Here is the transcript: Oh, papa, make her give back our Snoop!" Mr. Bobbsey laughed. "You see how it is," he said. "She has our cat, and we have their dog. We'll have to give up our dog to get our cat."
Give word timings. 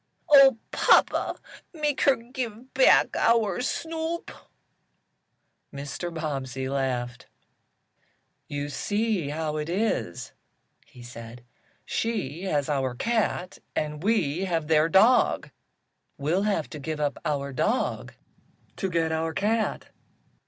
Oh, 0.31 0.57
papa, 0.71 1.37
make 1.75 2.01
her 2.05 2.15
give 2.15 2.73
back 2.73 3.15
our 3.15 3.61
Snoop!" 3.61 4.31
Mr. 5.71 6.11
Bobbsey 6.11 6.67
laughed. 6.67 7.27
"You 8.47 8.69
see 8.69 9.29
how 9.29 9.57
it 9.57 9.69
is," 9.69 10.31
he 10.87 11.03
said. 11.03 11.43
"She 11.85 12.45
has 12.45 12.67
our 12.67 12.95
cat, 12.95 13.59
and 13.75 14.01
we 14.01 14.45
have 14.45 14.67
their 14.69 14.89
dog. 14.89 15.51
We'll 16.17 16.41
have 16.49 16.67
to 16.71 16.79
give 16.79 16.99
up 16.99 17.19
our 17.23 17.53
dog 17.53 18.15
to 18.77 18.89
get 18.89 19.11
our 19.11 19.35
cat." 19.35 19.91